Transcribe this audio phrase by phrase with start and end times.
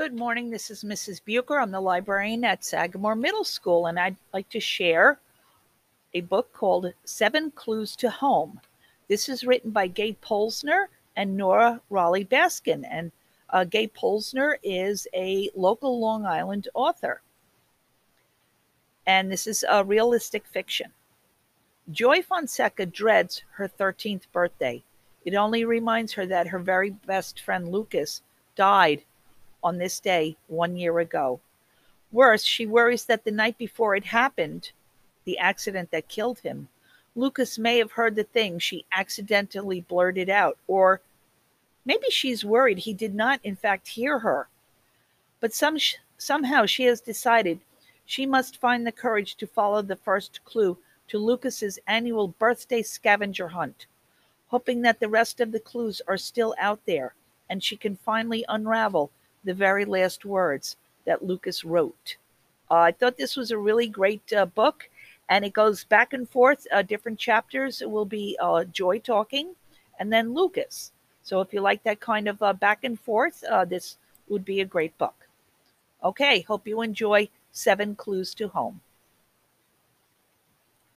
[0.00, 0.48] Good morning.
[0.48, 1.20] This is Mrs.
[1.22, 1.60] Bucher.
[1.60, 5.20] I'm the librarian at Sagamore Middle School, and I'd like to share
[6.14, 8.62] a book called Seven Clues to Home.
[9.08, 10.86] This is written by Gae Polisner
[11.16, 12.82] and Nora Raleigh Baskin.
[12.90, 13.12] And
[13.50, 17.20] uh, Gabe Polisner is a local Long Island author.
[19.06, 20.92] And this is a realistic fiction.
[21.90, 24.82] Joy Fonseca dreads her 13th birthday.
[25.26, 28.22] It only reminds her that her very best friend Lucas
[28.56, 29.04] died
[29.62, 31.40] on this day one year ago.
[32.12, 34.72] Worse, she worries that the night before it happened,
[35.24, 36.68] the accident that killed him,
[37.16, 41.00] Lucas may have heard the thing she accidentally blurted out, or
[41.84, 44.48] maybe she's worried he did not, in fact, hear her.
[45.40, 45.78] But some,
[46.18, 47.60] somehow she has decided
[48.06, 53.48] she must find the courage to follow the first clue to Lucas's annual birthday scavenger
[53.48, 53.86] hunt,
[54.48, 57.14] hoping that the rest of the clues are still out there
[57.48, 59.10] and she can finally unravel
[59.44, 62.16] the very last words that Lucas wrote.
[62.70, 64.88] Uh, I thought this was a really great uh, book,
[65.28, 66.66] and it goes back and forth.
[66.70, 69.54] Uh, different chapters will be uh, Joy talking,
[69.98, 70.92] and then Lucas.
[71.22, 73.96] So if you like that kind of uh, back and forth, uh, this
[74.28, 75.28] would be a great book.
[76.02, 78.80] Okay, hope you enjoy Seven Clues to Home.